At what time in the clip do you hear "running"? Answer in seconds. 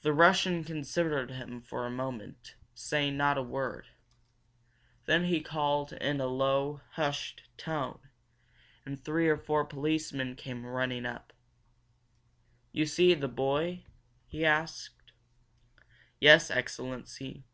10.64-11.04